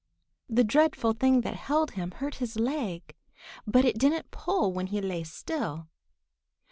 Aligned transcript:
The 0.49 0.63
dreadful 0.63 1.13
thing 1.13 1.41
that 1.41 1.53
held 1.55 1.91
him 1.91 2.09
hurt 2.13 2.37
his 2.41 2.55
leg, 2.55 3.13
but 3.67 3.85
it 3.85 3.99
didn't 3.99 4.31
pull 4.31 4.73
when 4.73 4.87
he 4.87 4.99
lay 4.99 5.23
still. 5.23 5.89